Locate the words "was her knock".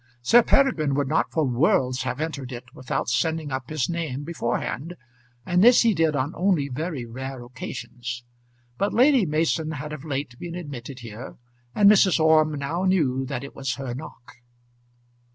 13.55-14.37